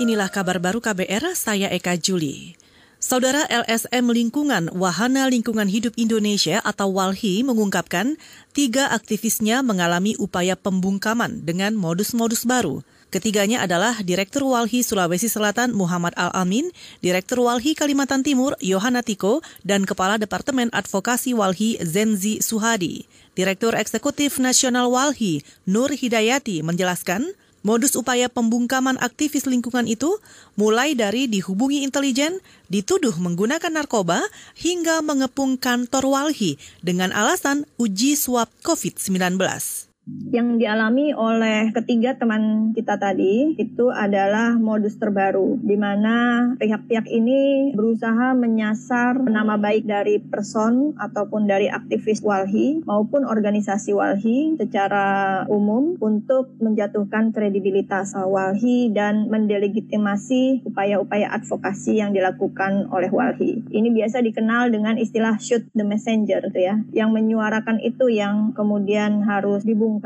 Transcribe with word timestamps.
Inilah 0.00 0.32
kabar 0.32 0.56
baru 0.64 0.80
KBR, 0.80 1.36
saya 1.36 1.68
Eka 1.68 1.92
Juli. 2.00 2.56
Saudara 2.96 3.44
LSM 3.52 4.08
Lingkungan 4.08 4.72
Wahana 4.72 5.28
Lingkungan 5.28 5.68
Hidup 5.68 5.92
Indonesia 6.00 6.56
atau 6.64 6.88
WALHI 6.96 7.44
mengungkapkan 7.44 8.16
tiga 8.56 8.88
aktivisnya 8.96 9.60
mengalami 9.60 10.16
upaya 10.16 10.56
pembungkaman 10.56 11.44
dengan 11.44 11.76
modus-modus 11.76 12.48
baru. 12.48 12.80
Ketiganya 13.12 13.60
adalah 13.60 14.00
Direktur 14.00 14.48
Walhi 14.48 14.80
Sulawesi 14.80 15.28
Selatan 15.28 15.76
Muhammad 15.76 16.16
Al-Amin, 16.16 16.72
Direktur 17.04 17.44
Walhi 17.44 17.76
Kalimantan 17.76 18.24
Timur 18.24 18.56
Yohana 18.64 19.04
Tiko, 19.04 19.44
dan 19.68 19.84
Kepala 19.84 20.16
Departemen 20.16 20.72
Advokasi 20.72 21.36
Walhi 21.36 21.76
Zenzi 21.84 22.40
Suhadi. 22.40 23.04
Direktur 23.36 23.76
Eksekutif 23.76 24.40
Nasional 24.40 24.88
Walhi 24.88 25.44
Nur 25.68 25.92
Hidayati 25.92 26.64
menjelaskan, 26.64 27.36
Modus 27.60 27.92
upaya 27.92 28.32
pembungkaman 28.32 28.96
aktivis 29.04 29.44
lingkungan 29.44 29.84
itu 29.84 30.16
mulai 30.56 30.96
dari 30.96 31.28
dihubungi 31.28 31.84
intelijen, 31.84 32.40
dituduh 32.72 33.12
menggunakan 33.20 33.68
narkoba, 33.68 34.24
hingga 34.56 35.04
mengepung 35.04 35.60
kantor 35.60 36.08
Walhi 36.08 36.56
dengan 36.80 37.12
alasan 37.12 37.68
uji 37.76 38.16
swab 38.16 38.48
COVID-19 38.64 39.89
yang 40.30 40.62
dialami 40.62 41.10
oleh 41.10 41.74
ketiga 41.74 42.14
teman 42.14 42.70
kita 42.70 42.94
tadi 43.02 43.58
itu 43.58 43.90
adalah 43.90 44.54
modus 44.54 44.94
terbaru 44.94 45.58
di 45.58 45.74
mana 45.74 46.46
pihak-pihak 46.54 47.10
ini 47.10 47.72
berusaha 47.74 48.34
menyasar 48.38 49.18
nama 49.26 49.58
baik 49.58 49.90
dari 49.90 50.22
person 50.22 50.94
ataupun 50.98 51.50
dari 51.50 51.66
aktivis 51.66 52.22
Walhi 52.22 52.78
maupun 52.86 53.26
organisasi 53.26 53.90
Walhi 53.90 54.54
secara 54.54 55.42
umum 55.50 55.98
untuk 55.98 56.54
menjatuhkan 56.62 57.34
kredibilitas 57.34 58.14
Walhi 58.14 58.94
dan 58.94 59.26
mendelegitimasi 59.26 60.62
upaya-upaya 60.62 61.34
advokasi 61.34 61.98
yang 61.98 62.14
dilakukan 62.14 62.86
oleh 62.94 63.10
Walhi. 63.10 63.66
Ini 63.66 63.88
biasa 63.90 64.22
dikenal 64.22 64.70
dengan 64.70 64.94
istilah 64.94 65.42
shoot 65.42 65.66
the 65.74 65.82
messenger 65.82 66.38
gitu 66.46 66.60
ya, 66.62 66.78
yang 66.94 67.10
menyuarakan 67.10 67.82
itu 67.82 68.06
yang 68.06 68.54
kemudian 68.54 69.26
harus 69.26 69.66
dibungkam 69.66 69.99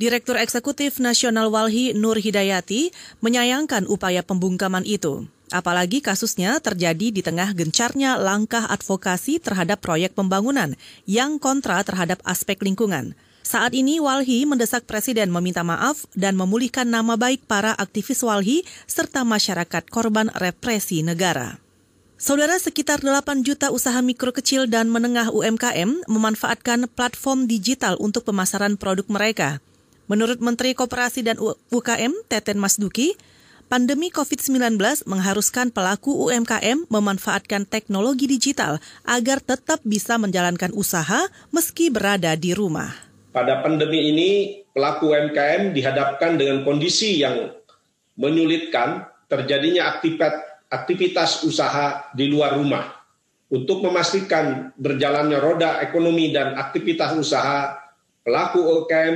Direktur 0.00 0.40
Eksekutif 0.40 0.96
Nasional 0.96 1.52
Walhi 1.52 1.92
Nur 1.92 2.16
Hidayati 2.16 2.88
menyayangkan 3.20 3.84
upaya 3.84 4.24
pembungkaman 4.24 4.88
itu. 4.88 5.28
Apalagi 5.52 6.00
kasusnya 6.00 6.56
terjadi 6.62 7.12
di 7.12 7.20
tengah 7.20 7.52
gencarnya 7.52 8.16
langkah 8.16 8.64
advokasi 8.70 9.42
terhadap 9.44 9.84
proyek 9.84 10.16
pembangunan 10.16 10.72
yang 11.04 11.36
kontra 11.36 11.84
terhadap 11.84 12.22
aspek 12.24 12.56
lingkungan. 12.64 13.12
Saat 13.44 13.76
ini 13.76 14.00
Walhi 14.00 14.48
mendesak 14.48 14.88
Presiden 14.88 15.28
meminta 15.28 15.60
maaf 15.60 16.08
dan 16.16 16.32
memulihkan 16.38 16.88
nama 16.88 17.20
baik 17.20 17.44
para 17.44 17.76
aktivis 17.76 18.24
Walhi 18.24 18.64
serta 18.88 19.20
masyarakat 19.26 19.84
korban 19.92 20.32
represi 20.32 21.04
negara. 21.04 21.59
Saudara 22.20 22.60
sekitar 22.60 23.00
8 23.00 23.40
juta 23.40 23.72
usaha 23.72 23.96
mikro 24.04 24.28
kecil 24.36 24.68
dan 24.68 24.92
menengah 24.92 25.32
UMKM 25.32 26.04
memanfaatkan 26.04 26.84
platform 26.92 27.48
digital 27.48 27.96
untuk 27.96 28.28
pemasaran 28.28 28.76
produk 28.76 29.08
mereka. 29.08 29.64
Menurut 30.04 30.36
Menteri 30.44 30.76
Koperasi 30.76 31.24
dan 31.24 31.40
UKM 31.72 32.12
Teten 32.28 32.60
Masduki, 32.60 33.16
pandemi 33.72 34.12
COVID-19 34.12 34.76
mengharuskan 35.08 35.72
pelaku 35.72 36.12
UMKM 36.28 36.92
memanfaatkan 36.92 37.64
teknologi 37.64 38.28
digital 38.28 38.84
agar 39.08 39.40
tetap 39.40 39.80
bisa 39.88 40.20
menjalankan 40.20 40.76
usaha 40.76 41.24
meski 41.48 41.88
berada 41.88 42.36
di 42.36 42.52
rumah. 42.52 42.92
Pada 43.32 43.64
pandemi 43.64 44.12
ini, 44.12 44.60
pelaku 44.76 45.16
UMKM 45.16 45.72
dihadapkan 45.72 46.36
dengan 46.36 46.68
kondisi 46.68 47.16
yang 47.16 47.56
menyulitkan 48.20 49.08
terjadinya 49.32 49.96
aktivitas 49.96 50.49
aktivitas 50.70 51.42
usaha 51.42 52.08
di 52.14 52.30
luar 52.30 52.54
rumah. 52.54 52.86
Untuk 53.50 53.82
memastikan 53.82 54.70
berjalannya 54.78 55.42
roda 55.42 55.82
ekonomi 55.82 56.30
dan 56.30 56.54
aktivitas 56.54 57.18
usaha 57.18 57.74
pelaku 58.22 58.62
UMKM, 58.62 59.14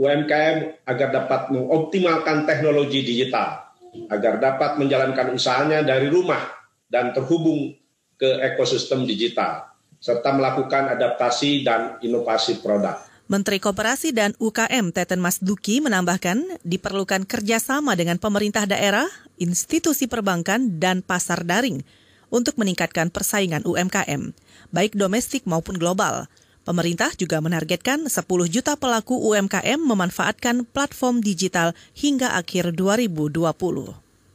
UMKM 0.00 0.56
agar 0.88 1.08
dapat 1.12 1.52
mengoptimalkan 1.52 2.48
teknologi 2.48 3.04
digital, 3.04 3.68
agar 4.08 4.40
dapat 4.40 4.80
menjalankan 4.80 5.36
usahanya 5.36 5.84
dari 5.84 6.08
rumah 6.08 6.40
dan 6.88 7.12
terhubung 7.12 7.76
ke 8.16 8.40
ekosistem 8.48 9.04
digital, 9.04 9.68
serta 10.00 10.32
melakukan 10.32 10.96
adaptasi 10.96 11.60
dan 11.60 12.00
inovasi 12.00 12.64
produk. 12.64 12.96
Menteri 13.26 13.58
Koperasi 13.58 14.14
dan 14.14 14.38
UKM 14.38 14.94
Teten 14.94 15.18
Mas 15.18 15.42
Duki 15.42 15.82
menambahkan 15.82 16.62
diperlukan 16.62 17.26
kerjasama 17.26 17.98
dengan 17.98 18.22
pemerintah 18.22 18.70
daerah, 18.70 19.10
institusi 19.34 20.06
perbankan, 20.06 20.78
dan 20.78 21.02
pasar 21.02 21.42
daring 21.42 21.82
untuk 22.30 22.54
meningkatkan 22.54 23.10
persaingan 23.10 23.66
UMKM, 23.66 24.30
baik 24.70 24.94
domestik 24.94 25.42
maupun 25.42 25.74
global. 25.74 26.30
Pemerintah 26.62 27.10
juga 27.18 27.42
menargetkan 27.42 28.06
10 28.06 28.22
juta 28.46 28.78
pelaku 28.78 29.18
UMKM 29.18 29.82
memanfaatkan 29.82 30.62
platform 30.62 31.18
digital 31.18 31.74
hingga 31.98 32.30
akhir 32.38 32.78
2020. 32.78 33.42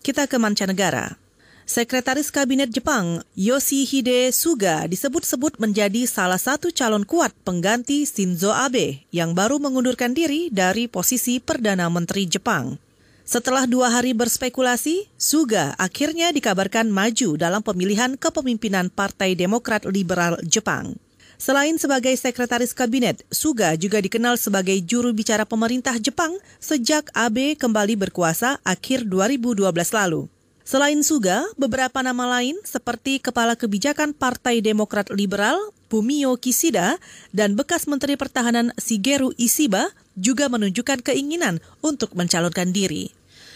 Kita 0.00 0.24
ke 0.24 0.40
mancanegara. 0.40 1.27
Sekretaris 1.68 2.32
Kabinet 2.32 2.72
Jepang 2.72 3.20
Yoshihide 3.36 4.32
Suga 4.32 4.88
disebut-sebut 4.88 5.60
menjadi 5.60 6.08
salah 6.08 6.40
satu 6.40 6.72
calon 6.72 7.04
kuat 7.04 7.36
pengganti 7.44 8.08
Shinzo 8.08 8.56
Abe 8.56 9.04
yang 9.12 9.36
baru 9.36 9.60
mengundurkan 9.60 10.16
diri 10.16 10.48
dari 10.48 10.88
posisi 10.88 11.36
Perdana 11.44 11.92
Menteri 11.92 12.24
Jepang. 12.24 12.80
Setelah 13.20 13.68
dua 13.68 13.92
hari 13.92 14.16
berspekulasi, 14.16 15.12
Suga 15.20 15.76
akhirnya 15.76 16.32
dikabarkan 16.32 16.88
maju 16.88 17.36
dalam 17.36 17.60
pemilihan 17.60 18.16
kepemimpinan 18.16 18.88
Partai 18.88 19.36
Demokrat 19.36 19.84
Liberal 19.84 20.40
Jepang. 20.48 20.96
Selain 21.36 21.76
sebagai 21.76 22.16
sekretaris 22.16 22.72
kabinet, 22.72 23.28
Suga 23.28 23.76
juga 23.76 24.00
dikenal 24.00 24.40
sebagai 24.40 24.80
juru 24.88 25.12
bicara 25.12 25.44
pemerintah 25.44 26.00
Jepang 26.00 26.32
sejak 26.64 27.12
Abe 27.12 27.60
kembali 27.60 28.08
berkuasa 28.08 28.56
akhir 28.64 29.04
2012 29.04 29.68
lalu. 29.92 30.32
Selain 30.68 31.00
Suga, 31.00 31.48
beberapa 31.56 32.04
nama 32.04 32.28
lain 32.28 32.60
seperti 32.60 33.24
Kepala 33.24 33.56
Kebijakan 33.56 34.12
Partai 34.12 34.60
Demokrat 34.60 35.08
Liberal, 35.08 35.56
Bumio 35.88 36.36
Kishida, 36.36 37.00
dan 37.32 37.56
bekas 37.56 37.88
Menteri 37.88 38.20
Pertahanan 38.20 38.76
Shigeru 38.76 39.32
Ishiba 39.40 39.88
juga 40.12 40.52
menunjukkan 40.52 41.00
keinginan 41.00 41.64
untuk 41.80 42.12
mencalonkan 42.12 42.68
diri. 42.68 43.08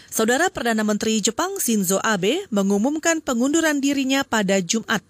Saudara 0.09 0.49
Perdana 0.49 0.89
Menteri 0.89 1.21
Jepang 1.21 1.61
Shinzo 1.61 2.01
Abe 2.01 2.49
mengumumkan 2.49 3.21
pengunduran 3.21 3.85
dirinya 3.85 4.25
pada 4.25 4.65
Jumat. 4.65 5.05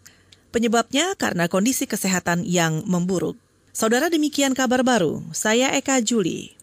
Penyebabnya 0.51 1.15
karena 1.15 1.47
kondisi 1.47 1.87
kesehatan 1.87 2.43
yang 2.43 2.83
memburuk. 2.83 3.39
Saudara 3.71 4.11
demikian 4.11 4.59
kabar 4.59 4.83
baru, 4.83 5.23
saya 5.31 5.71
Eka 5.79 6.03
Juli. 6.03 6.59